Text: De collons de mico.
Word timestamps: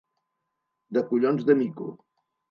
De 0.97 1.03
collons 1.11 1.45
de 1.51 1.57
mico. 1.59 1.91